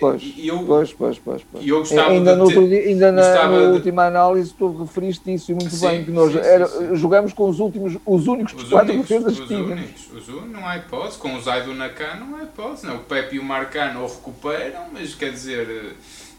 [0.00, 1.42] Pois, E eu, Pois, pois, pois.
[1.50, 1.64] pois.
[1.64, 5.52] eu gostava ainda de no ter- ainda na, na de- última análise, tu referiste isso
[5.52, 6.96] muito Sim, bem, que nós sim, era- sim.
[6.96, 9.70] jogamos com os últimos, os únicos Os quatro únicos, defesas os tínhamos.
[9.70, 11.18] únicos, os únicos, não há hipótese.
[11.18, 12.86] Com o Zaido Nakan não há hipótese.
[12.86, 12.96] Não.
[12.96, 15.94] O Pepe e o Marcano o recuperam, mas quer dizer,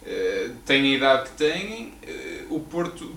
[0.06, 1.94] eh, têm a idade que têm.
[2.06, 3.10] Eh, o Porto,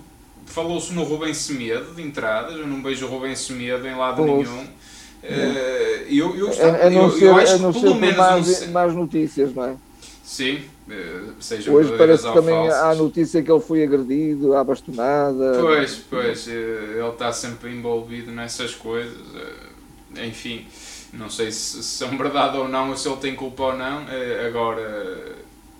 [0.46, 4.64] falou-se no Rubem Semedo de entradas, eu não vejo o Rubem Semedo em lado nenhum.
[5.28, 7.94] Eh, eu, eu, gostava- A, a não eu, ser, eu a acho não que pelo
[7.96, 9.76] menos más, um más notícias, não é?
[10.22, 10.60] Sim,
[10.90, 12.80] eh, seja Hoje parece que também falsas.
[12.82, 15.58] há a notícia que ele foi agredido à bastonada.
[15.60, 16.52] Pois, pois, eh,
[16.98, 19.16] ele está sempre envolvido nessas coisas.
[20.16, 20.66] Enfim,
[21.12, 24.06] não sei se, são verdade ou não, ou se ele tem culpa ou não.
[24.46, 25.36] Agora,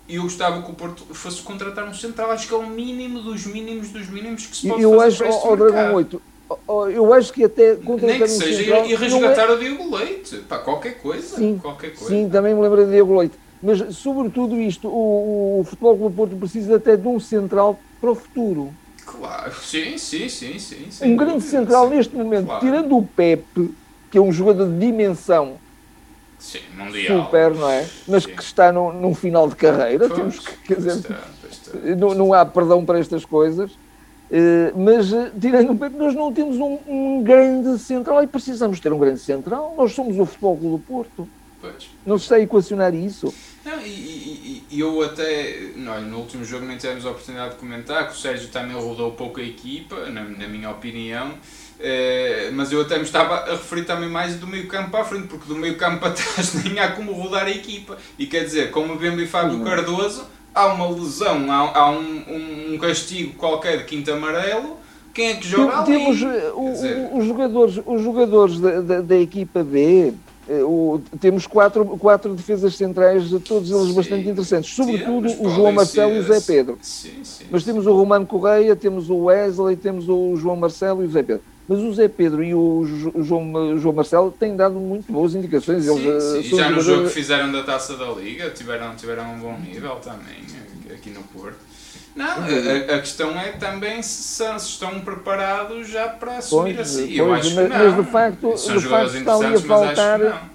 [0.07, 2.31] eu gostava que o Porto fosse contratar um central.
[2.31, 5.17] Acho que é o mínimo dos mínimos dos mínimos que se pode Eu fazer acho,
[5.17, 5.93] para este ao Dragão mercado.
[5.93, 6.36] 8, ó, ó,
[6.93, 9.57] eu acho que até Nem contratar que seja central ir, ir não é- resgatar o
[9.59, 10.37] Diego Leite.
[10.47, 11.35] Pá, qualquer coisa.
[11.35, 12.07] Sim, qualquer coisa.
[12.07, 13.37] Sim, também me lembro de Diego Leite.
[13.61, 18.11] Mas, sobretudo isto, o, o Futebol Clube do Porto precisa até de um central para
[18.11, 18.73] o futuro.
[19.05, 20.59] Claro, sim, sim, sim.
[20.59, 21.95] sim sem Um grande central sim.
[21.95, 22.65] neste momento, Claro.
[22.65, 23.73] tirando o Pepe,
[24.11, 25.57] que é um jogador de dimensão
[26.37, 27.25] Sim, mundial.
[27.25, 27.87] super, não é?
[28.07, 28.35] Mas Sim.
[28.35, 31.95] que está no, num final de carreira, Pois, temos que, quer dizer, está, pois está.
[31.95, 33.71] não, não há perdão para estas coisas.
[34.29, 38.91] Eh, mas, eh, tirando o nós não temos um, um grande central e precisamos ter
[38.91, 39.73] um grande central.
[39.77, 41.27] Nós somos o Futebol Clube do Porto.
[41.61, 41.89] Pois.
[42.05, 43.33] Não se está a equacionar isso.
[43.65, 47.59] Não, e, e- e eu até, não, no último jogo nem tivemos a oportunidade de
[47.59, 51.33] comentar que o Sérgio também rodou pouco a equipa, na, na minha opinião,
[51.79, 55.05] Eh, mas eu até me estava a referir também mais do meio campo para a
[55.05, 57.95] frente, porque do meio campo para trás nem há como rodar a equipa.
[58.17, 59.63] E quer dizer, como o Bemba e Fábio Não.
[59.63, 60.25] Cardoso,
[60.57, 64.77] há uma lesão, há, há um, um castigo qualquer de quinto amarelo,
[65.13, 66.15] quem é que joga Tem- ali?
[66.17, 70.13] Temos eh, o- dizer, os jogadores, os jogadores da, da, da equipa B.
[70.49, 75.49] eh, o- temos quatro, quatro defesas centrais, todos eles Sim, bastante interessantes, sobretudo temos, o
[75.49, 76.77] João Marcelo e o Zé Pedro.
[76.81, 77.45] Sim, sim.
[77.51, 81.21] Mas temos o Romano Correia, temos o Wesley, temos o João Marcelo e o Zé
[81.23, 81.43] Pedro.
[81.69, 82.85] Mas o Zé Pedro e o
[83.23, 85.83] João, João Marcelo têm dado muito boas indicações.
[85.83, 86.55] Sim, Eles, sim.
[86.57, 90.46] já no jogo que fizeram da taça da Liga tiveram, tiveram um bom nível também
[91.07, 91.57] aqui no Porto.
[92.15, 97.05] Não, a, a, questão é também se, se, estão preparados já para assumir pois, assim.
[97.05, 97.85] Pois, eu acho mas, que não.
[97.85, 100.51] Mas de facto, São de facto está ali a faltar.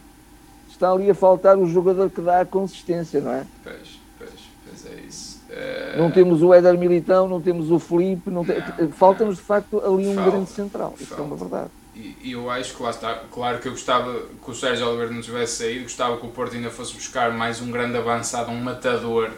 [0.69, 3.47] Está ali a faltar o jogador que dá a consistência, não é?
[3.63, 4.31] Pois, pois,
[4.67, 5.41] pois é isso.
[5.49, 5.99] Uh...
[5.99, 8.53] Não temos o Éder Militão, não temos o Felipe, não te...
[8.97, 10.95] falta-nos de facto ali um falta, grande central.
[10.99, 11.71] Isso é uma verdade.
[11.95, 14.13] E eu acho que lá está, claro que eu gostava
[14.45, 17.61] que o Sérgio Oliveira não tivesse saído, gostava que o Porto ainda fosse buscar mais
[17.61, 19.31] um grande avançado, um matador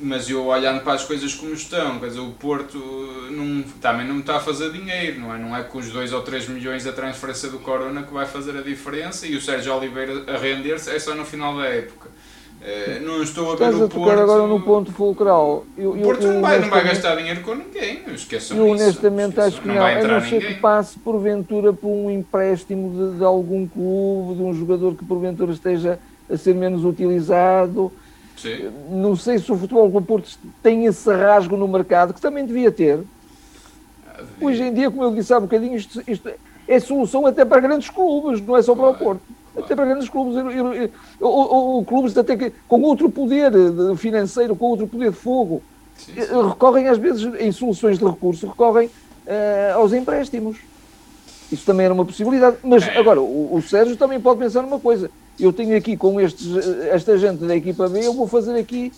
[0.00, 2.78] mas eu olhando para as coisas como estão, quer dizer, o Porto
[3.30, 5.38] não, também não está a fazer dinheiro, não é?
[5.38, 8.56] Não é com os 2 ou 3 milhões da transferência do Corona que vai fazer
[8.58, 12.08] a diferença e o Sérgio Oliveira a render-se é só no final da época.
[12.60, 14.20] Uh, não estou a ver Estás o a Porto.
[14.20, 15.66] agora no ponto fulcral.
[15.76, 19.38] Eu, o Porto eu, não, vai, não vai gastar dinheiro com ninguém, esqueçam Eu honestamente
[19.38, 19.74] acho que não.
[19.74, 19.84] não.
[19.84, 24.54] A não ser que passe porventura por um empréstimo de, de algum clube, de um
[24.54, 27.92] jogador que porventura esteja a ser menos utilizado
[28.36, 28.70] Sim.
[28.90, 32.70] Não sei se o futebol do Porto tem esse rasgo no mercado, que também devia
[32.70, 33.00] ter.
[34.40, 36.30] Hoje em dia, como eu disse há um bocadinho, isto, isto
[36.66, 39.20] é solução até para grandes clubes, não é só para o Porto.
[39.52, 39.64] Claro.
[39.66, 40.34] Até para grandes clubes,
[41.20, 43.52] ou, ou, ou, clubes até que, com outro poder
[43.96, 45.62] financeiro, com outro poder de fogo,
[45.96, 46.20] sim, sim.
[46.20, 50.58] Eh, recorrem às vezes, em soluções de recurso, recorrem uh, aos empréstimos.
[51.52, 52.56] Isso também era uma possibilidade.
[52.64, 52.98] Mas é.
[52.98, 56.56] agora, o, o Sérgio também pode pensar numa coisa eu tenho aqui com estes,
[56.88, 58.92] esta gente da equipa B, eu vou fazer aqui.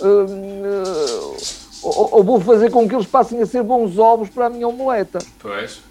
[0.00, 1.36] Uh,
[1.82, 4.68] ou, ou, vou fazer com que eles passem a ser bons ovos para a minha
[4.68, 5.18] omeleta.
[5.38, 5.82] Pois.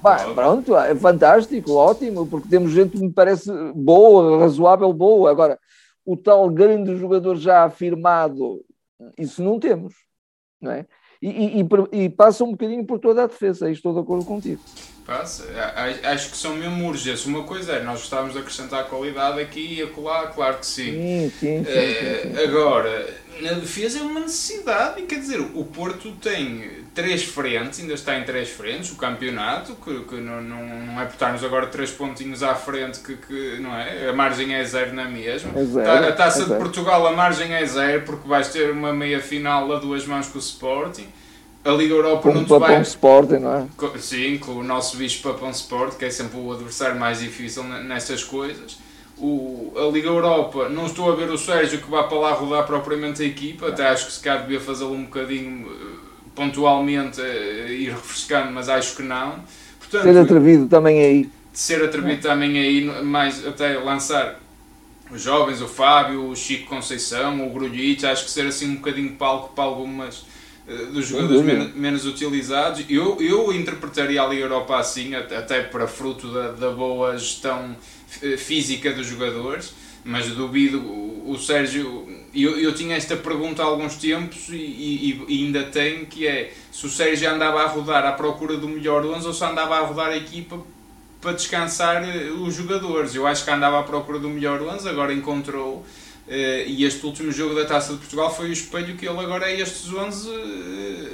[0.00, 5.30] Bah, pronto, é fantástico, ótimo, porque temos gente que me parece boa, razoável, boa.
[5.30, 5.58] Agora,
[6.04, 8.64] o tal grande jogador já afirmado,
[9.16, 9.94] isso não temos,
[10.60, 10.86] não é?
[11.22, 14.60] E, e, passa um bocadinho por toda a defesa, aí estou de acordo contigo.
[15.06, 15.44] Passa,
[16.04, 17.26] acho que são mesmo urgências.
[17.26, 20.90] Uma coisa é, nós gostávamos de acrescentar qualidade aqui e acolá, claro que sim.
[20.90, 23.08] Sim, sim, sim, é, sim, Agora,
[23.40, 28.18] na defesa é uma necessidade, e quer dizer, o Porto tem três frentes, ainda está
[28.18, 31.90] em três frentes, o campeonato, que, que não, não, não é por estarmos agora três
[31.90, 34.08] pontinhos à frente, que, que não é?
[34.08, 35.52] A margem é zero na mesma.
[35.58, 38.92] É zero, a taça é de Portugal, a margem é zero, porque vais ter uma
[38.92, 41.06] meia final a duas mãos com o Sporting
[41.64, 42.80] a Liga Europa com não te vai.
[42.82, 43.98] Sport, não é?
[43.98, 48.24] Sim, com o nosso bicho Papão Sport, que é sempre o adversário mais difícil nestas
[48.24, 48.78] coisas.
[49.24, 52.66] O, a Liga Europa, não estou a ver o Sérgio que vá para lá rodar
[52.66, 55.96] propriamente a equipa, até acho que se calhar devia fazê-lo um bocadinho eh,
[56.34, 59.36] pontualmente, uh, ir refrescando, mas acho que não.
[59.78, 61.30] Portanto, ser atrevido também aí.
[61.52, 64.40] Ser atrevido também aí, mais até lançar
[65.08, 69.12] os jovens, o Fábio, o Chico Conceição, o Grulhite, acho que ser assim um bocadinho
[69.12, 70.24] palco para algumas
[70.66, 72.84] eh, dos jogadores menos, menos, utilizados.
[72.88, 77.76] Eu, eu interpretaria a Liga Europa assim, até para fruto da, da boa gestão eh,
[78.38, 79.72] física dos jogadores,
[80.04, 80.78] mas duvido.
[80.78, 85.62] O, o Sérgio, eu, eu tinha esta pergunta há alguns tempos e, e, e, ainda
[85.64, 89.32] tenho, que é se o Sérgio andava a rodar à procura do melhor 11 ou
[89.32, 90.60] se andava a rodar a equipa
[91.20, 93.14] para descansar eh, os jogadores.
[93.14, 95.86] Eu acho que andava à procura do melhor 11, agora encontrou
[96.24, 99.50] Uh, e este último jogo da Taça de Portugal foi o espelho que ele agora
[99.50, 100.30] é estes 11.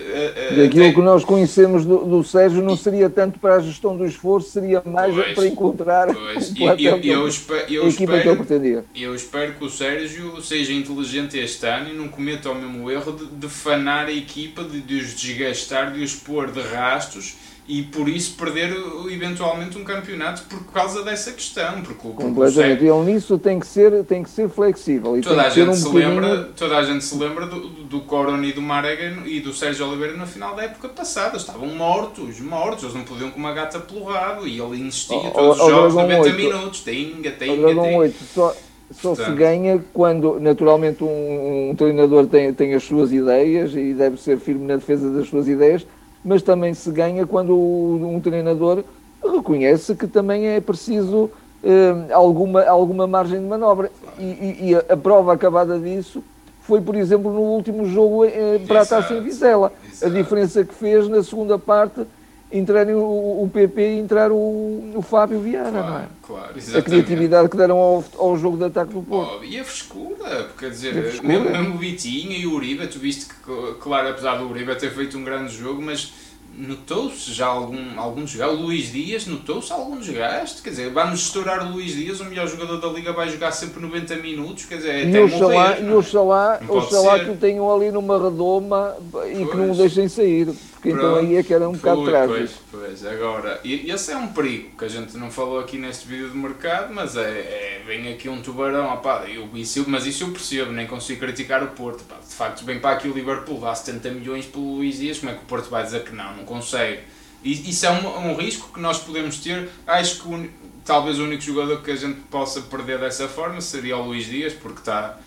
[0.08, 3.94] Uh, uh, Aquilo que nós conhecemos do, do Sérgio não seria tanto para a gestão
[3.94, 6.54] do esforço, seria mais pois, para encontrar pois.
[6.58, 7.28] Eu, eu, eu,
[7.68, 8.84] eu, a equipa espero, que ele pretendia.
[8.94, 13.12] Eu espero que o Sérgio seja inteligente este ano e não cometa o mesmo erro
[13.12, 17.36] de, de fanar a equipa, de, de os desgastar, de os pôr de rastos
[17.68, 18.74] e por isso perder
[19.10, 21.82] eventualmente um campeonato por causa dessa questão.
[21.82, 22.82] Porque, Completamente.
[22.82, 25.18] Ele nisso tem que ser, tem que ser flexível.
[25.18, 26.20] E toda, a gente um se bocadinho...
[26.20, 28.02] lembra, toda a gente se lembra do, do
[28.42, 31.36] e do Marega e do Sérgio Oliveira no final da época passada.
[31.36, 32.84] Estavam mortos, mortos.
[32.84, 35.70] Eles não podiam com uma gata pelo rabo e ele insistia oh, todos oh, os
[35.70, 36.36] jogos 90 8.
[36.36, 36.80] minutos.
[36.80, 38.12] Tinga, tinga, tinga.
[38.34, 38.56] Só,
[38.90, 39.26] só Portanto.
[39.26, 44.38] se ganha quando, naturalmente, um, um treinador tem, tem as suas ideias e deve ser
[44.38, 45.86] firme na defesa das suas ideias
[46.24, 48.84] mas também se ganha quando um treinador
[49.22, 51.30] reconhece que também é preciso
[51.62, 53.90] eh, alguma, alguma margem de manobra.
[54.18, 56.22] E, e, e, a prova acabada disso
[56.60, 59.72] foi, por exemplo, no último jogo eh, para a Taça em Vizela.
[60.02, 62.02] A diferença que fez na segunda parte
[62.50, 66.06] entrar o, o PP e entrar o, o Fábio Viana, claro, não é?
[66.22, 69.40] Claro, a criatividade que deram ao, ao jogo de ataque do Porto.
[69.40, 72.98] Oh, e a frescura, porque quer dizer, mesmo, mesmo o Vitinho e o Uribe, tu
[72.98, 76.12] viste que, claro, apesar do Uribe ter feito um grande jogo, mas
[76.58, 78.54] notou-se já algum, algum desgaste.
[78.56, 80.60] O Luís Dias notou-se algum desgaste.
[80.60, 83.80] Quer dizer, vamos estourar o Luís Dias, o melhor jogador da Liga vai jogar sempre
[83.80, 84.64] 90 minutos.
[84.64, 88.20] Quer dizer, é e até oxalá, morrer, e oxalá, oxalá que o tenham ali numa
[88.22, 89.50] redoma e pois.
[89.50, 90.48] que não o deixem sair.
[90.80, 92.60] Porque então aí é que era um bocado trágico.
[92.70, 96.06] Pois, pois, agora, e esse é um perigo que a gente não falou aqui neste
[96.06, 100.22] vídeo de mercado, mas é, é vem aqui um tubarão, opá, eu, isso, mas isso
[100.22, 102.04] eu percebo, nem consigo criticar o Porto.
[102.04, 105.32] Pá, de facto, vem para aqui o Liverpool, dá 70 milhões pelo Luís Dias, como
[105.32, 106.36] é que o Porto vai dizer que não?
[106.36, 107.00] Não consegue.
[107.42, 109.68] E isso é um, um risco que nós podemos ter.
[109.84, 110.50] Acho que o,
[110.84, 114.52] talvez o único jogador que a gente possa perder dessa forma seria o Luís Dias,
[114.52, 115.18] porque está,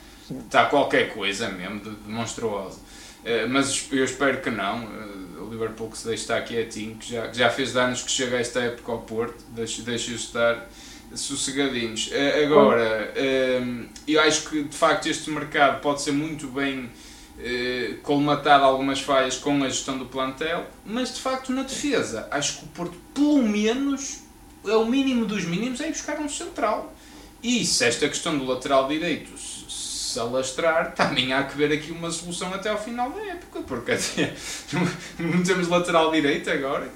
[0.45, 2.79] está qualquer coisa mesmo de, de monstruoso.
[3.21, 4.85] Uh, mas eu espero que não.
[4.85, 5.20] Uh,
[5.51, 8.39] Liverpool que se deixe estar quietinho, que já, que já fez danos que chega a
[8.39, 10.69] esta época ao Porto, deixe-os deixe estar
[11.13, 12.07] sossegadinhos.
[12.07, 13.13] Uh, agora,
[14.07, 19.37] eu acho que de facto este mercado pode ser muito bem uh, colmatado algumas falhas
[19.37, 23.43] com a gestão do plantel, mas de facto na defesa, acho que o Porto, pelo
[23.43, 24.19] menos,
[24.65, 26.93] é o mínimo dos mínimos, é ir buscar um central.
[27.43, 29.31] E se esta questão do lateral direito
[30.11, 33.91] se alastrar, também há que ver aqui uma solução até ao final da época, porque
[33.91, 34.33] até,
[35.19, 36.87] não temos lateral direito agora,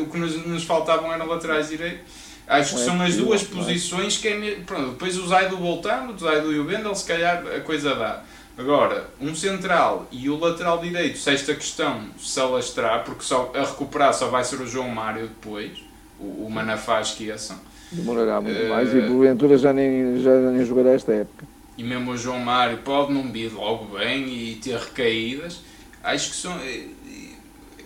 [0.00, 2.28] o que nos, nos faltavam eram laterais direitos.
[2.46, 4.60] Acho que são as duas posições que é.
[4.64, 8.22] Pronto, depois o Zaido voltando, o Zaido e o Bendel, se calhar a coisa dá.
[8.56, 13.60] Agora, um central e o lateral direito, se esta questão se alastrar, porque só, a
[13.60, 15.72] recuperar só vai ser o João Mário depois,
[16.18, 17.58] o, o Manafá esqueçam.
[17.92, 21.57] Demorará muito uh, mais e porventura já nem, já nem jogará esta época.
[21.78, 25.60] E mesmo o João Mário pode não vir logo bem e ter recaídas.
[26.02, 26.52] Acho que são.
[26.58, 26.88] Eh,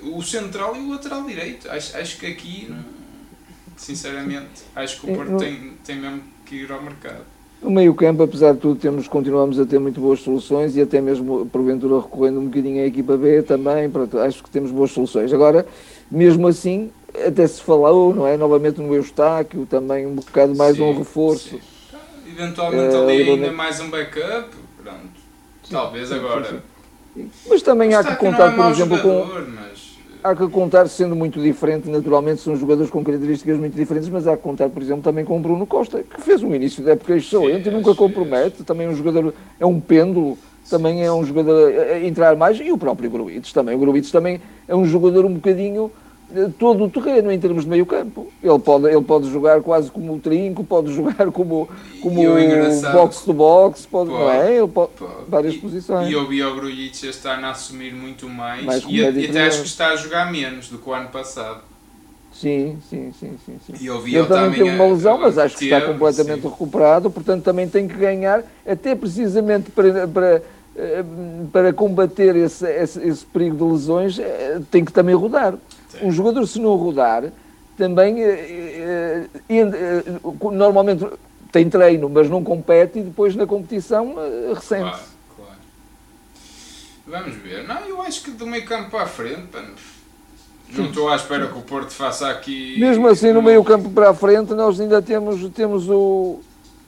[0.03, 1.71] o central e o lateral direito.
[1.71, 2.75] Acho, acho que aqui,
[3.77, 7.25] sinceramente, acho que o Porto tem, tem mesmo que ir ao mercado.
[7.63, 11.01] No meio campo, apesar de tudo, temos, continuamos a ter muito boas soluções e até
[11.01, 15.33] mesmo, porventura, recorrendo um bocadinho à equipa B também, pronto, acho que temos boas soluções.
[15.33, 15.65] Agora,
[16.11, 16.91] mesmo assim,
[17.25, 18.37] até se falou, não é?
[18.37, 21.51] Novamente no Eustáquio, também um bocado mais sim, um reforço.
[21.51, 21.72] Sim.
[22.37, 24.49] Eventualmente ali uh, ainda mais um backup,
[24.83, 25.21] pronto.
[25.63, 26.63] Sim, Talvez agora.
[27.49, 29.51] Mas também há que contar, é por exemplo, jogador, com.
[29.51, 29.93] Mas...
[30.25, 34.37] Há que contar, sendo muito diferente, naturalmente são jogadores com características muito diferentes, mas há
[34.37, 37.17] que contar, por exemplo, também com o Bruno Costa, que fez um início de época
[37.17, 38.63] excelente e nunca compromete.
[38.63, 40.39] Também é um jogador, é um pêndulo,
[40.71, 43.75] também é um jogador a entrar mais, e o próprio Gruites também.
[43.75, 45.91] O Gruites também é um jogador um bocadinho
[46.59, 48.33] todo o terreno em termos de meio campo.
[48.43, 51.69] Ele pode, ele pode jogar quase como o trinco, pode jogar como,
[52.01, 52.23] como
[52.93, 54.57] box to box, pode, pode, não é?
[54.57, 55.13] Ele pode, pode.
[55.29, 56.11] várias e, posições.
[56.11, 59.69] E o Grujic este ano a assumir muito mais, mais e, e até acho que
[59.69, 61.61] está a jogar menos do que o ano passado.
[62.33, 63.59] Sim, sim, sim, sim.
[63.67, 63.75] sim.
[63.81, 67.87] E ele também teve uma lesão, mas acho que está completamente recuperado, portanto também tem
[67.87, 70.43] que ganhar, até precisamente para, para,
[70.75, 71.05] eh,
[71.53, 75.55] para combater esse, esse, esse perigo de lesões, eh, tem que também rodar.
[76.01, 77.25] Um jogador, se não rodar,
[77.77, 80.03] também eh, eh, eh,
[80.53, 81.07] normalmente
[81.51, 84.15] tem treino, mas não compete e depois na competição
[84.55, 84.83] ressente.
[84.83, 85.03] Claro,
[85.37, 85.61] claro.
[87.07, 87.67] Vamos ver.
[87.67, 89.49] Não, eu acho que do meio campo para a frente,
[90.71, 92.79] não estou à espera que o Porto faça aqui.
[92.79, 96.41] Mesmo assim, no meio campo para a frente, nós ainda temos, temos o,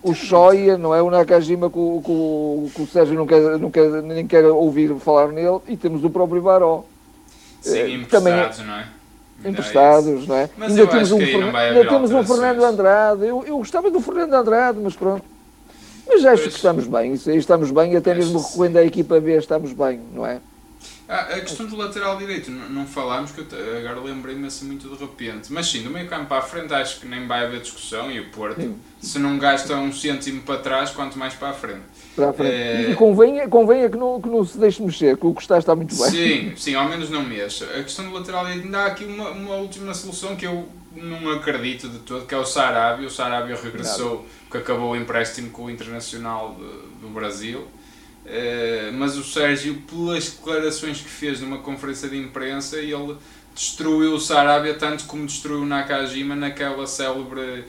[0.02, 1.02] o Shoya, não é?
[1.02, 5.28] O Nakajima que o, que o, Sérgio não quer, não quer, nem quer ouvir falar
[5.28, 6.84] nele, e temos o próprio Baró.
[7.60, 8.88] Sim, eh, também, não é?
[9.44, 10.48] Emprestados, não é?
[10.56, 13.26] Mas ainda temos um, ainda temos um Fernando Andrade.
[13.26, 15.24] Eu, eu gostava do Fernando Andrade, mas pronto.
[16.06, 16.52] Mas acho pois.
[16.52, 20.38] que estamos bem, estamos bem, até mesmo recorrendo à equipa B estamos bem, não é?
[21.06, 24.88] Ah, a questão do lateral direito, não, não falámos, que eu agora lembrei-me assim muito
[24.88, 25.52] de repente.
[25.52, 28.20] Mas sim, do meio campo para a frente acho que nem vai haver discussão e
[28.20, 28.78] o Porto, sim.
[29.00, 31.82] se não gasta um cêntimo para trás, quanto mais para a frente.
[32.16, 32.54] Para a frente.
[32.54, 32.90] É...
[32.90, 35.76] E convém, convém que não, que não se deixe mexer, que o que está está
[35.76, 36.10] muito bem.
[36.10, 37.66] Sim, sim, ao menos não mexa.
[37.66, 41.30] A questão do lateral direito, ainda há aqui uma, uma última solução que eu não
[41.32, 43.06] acredito de todo, que é o Sarabia.
[43.06, 47.66] O Sarabia regressou, que acabou o empréstimo com o Internacional de, do Brasil.
[48.24, 53.16] Uh, mas o Sérgio, pelas declarações que fez numa conferência de imprensa, ele
[53.54, 57.64] destruiu o Sarabia tanto como destruiu o Nakajima naquela célebre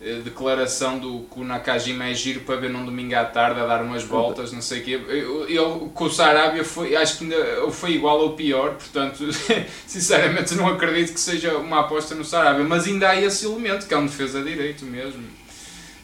[0.00, 3.66] uh, declaração do que o Nakajima é giro para ver num domingo à tarde a
[3.66, 4.92] dar umas voltas, não sei o quê.
[4.92, 9.24] Ele, com o Sarabia foi, acho que ainda foi igual ou pior, portanto,
[9.88, 13.92] sinceramente não acredito que seja uma aposta no Sarabia, mas ainda há esse elemento que
[13.92, 15.35] é um defesa direito mesmo.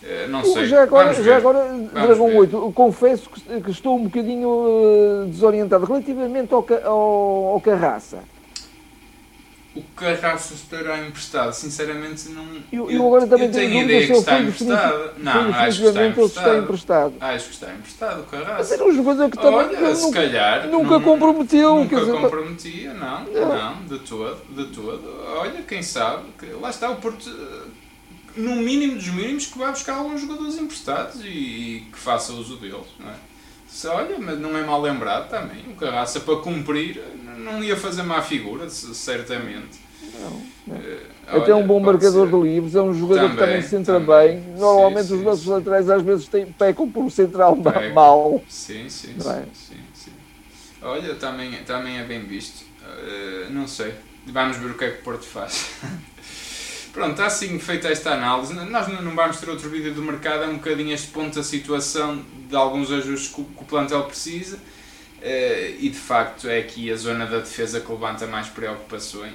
[0.05, 0.67] Eh, não sei.
[0.67, 2.37] Já agora, já agora Dragão ver.
[2.37, 8.19] 8, confesso que, que, estou um bocadinho uh, desorientado relativamente ao, ao, ao Carraça.
[9.75, 12.45] O Carraça estará emprestado, sinceramente não.
[12.71, 15.13] Eu, eu agora também eu tenho ideia que está emprestado.
[15.17, 16.29] Não, acho que está emprestado.
[16.29, 17.15] está emprestado.
[17.21, 18.55] Acho que está emprestado o Carraça.
[18.59, 21.77] Mas era um jogador que também Olha, se nunca, calhar, nunca não, comprometeu.
[21.77, 25.25] Nunca dizer, comprometia, não, não, não, de todo, de todo.
[25.39, 26.25] Olha, quem sabe,
[26.61, 27.31] lá está o Porto
[28.37, 32.87] no mínimo dos mínimos, que vá buscar alguns jogadores emprestados e, que faça uso deles,
[32.99, 33.15] não é?
[33.69, 37.03] Se, olha, mas não é mal lembrado também, o Carraça para cumprir,
[37.39, 39.81] não ia fazer má figura, certamente.
[40.21, 40.77] Não, não.
[41.27, 42.37] Até um bom marcador ser.
[42.37, 44.41] de livros, é um jogador também, que também centra também.
[44.41, 44.59] bem.
[44.59, 47.57] Normalmente sim, os nossos laterais às vezes têm, pecam por um central
[47.95, 48.43] mal.
[48.49, 49.45] Sim, sim, é?
[49.55, 50.13] sim, sim,
[50.83, 52.65] Olha, também, também é bem visto.
[52.83, 53.95] Uh, não sei.
[54.27, 55.71] Vamos ver o que é que o Porto faz.
[56.93, 58.53] Pronto, está assim feita esta análise.
[58.55, 62.23] Nós não vamos ter outro vídeo do mercado, é um bocadinho este ponto da situação
[62.49, 64.57] de alguns ajustes que o plantel precisa.
[64.57, 69.35] Uh, e de facto é aqui a zona da defesa que levanta mais preocupações.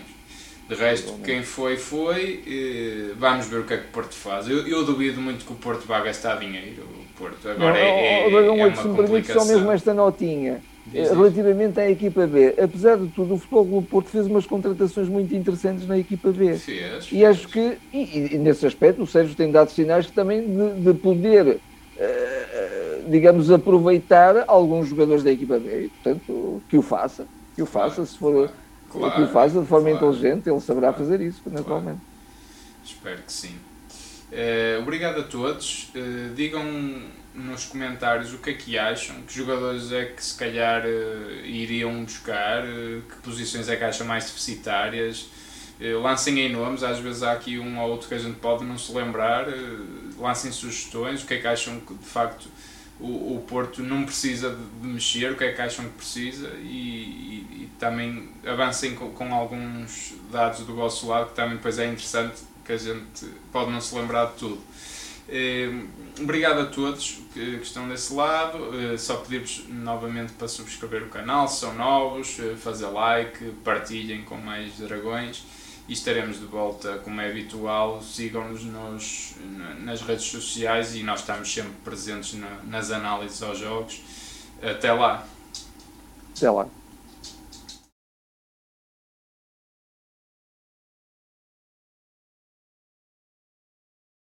[0.67, 2.43] De resto, quem foi, foi.
[2.45, 4.47] Uh, vamos ver o que é que o Porto faz.
[4.47, 6.83] Eu, eu duvido muito que o Porto vá gastar dinheiro.
[6.83, 10.61] O Porto agora não, é, é, é, é uma permite só mesmo esta notinha.
[10.93, 15.35] Relativamente à equipa B, apesar de tudo, o Futebol Clube Porto fez umas contratações muito
[15.35, 16.57] interessantes na equipa B.
[16.57, 20.81] Fez, e acho que, e, e, nesse aspecto, o Sérgio tem dado sinais também de,
[20.81, 25.85] de poder, uh, digamos, aproveitar alguns jogadores da equipa B.
[25.85, 28.51] E, portanto, que o faça, que o faça, claro, se for.
[28.89, 31.99] Claro, que o faça de forma claro, inteligente, ele saberá fazer isso, naturalmente.
[32.85, 33.55] Espero que sim.
[34.31, 35.91] Uh, obrigado a todos.
[35.95, 36.63] Uh, digam
[37.37, 42.03] nos comentários o que é que acham, que jogadores é que se calhar uh, iriam
[42.03, 45.29] buscar, uh, que posições é que acham mais deficitárias.
[45.79, 48.65] Uh, lancem aí nomes, às vezes há aqui um ou outro que a gente pode
[48.65, 49.45] não se lembrar.
[50.17, 52.49] lancem sugestões, o que é que acham que de facto
[52.99, 56.49] o, o Porto não precisa de, de, mexer, o que é que acham que precisa
[56.57, 61.77] e, e, e também avancem com, com, alguns dados do vosso lado que também depois
[61.77, 64.61] é interessante que a gente pode não se lembrar de tudo.
[65.29, 65.69] Eh,
[66.19, 68.57] obrigado a todos que, estão desse lado.
[68.79, 74.23] Eh, só pedir-vos novamente para subscrever o canal, se são novos, eh, fazer like, partilhem
[74.23, 75.43] com mais dragões
[75.87, 78.01] e estaremos de volta como é habitual.
[78.01, 79.35] Sigam-nos nos,
[79.79, 84.01] nas redes sociais e nós estamos sempre presentes nas análises aos jogos.
[84.61, 85.27] Até lá.
[86.35, 86.67] Até lá.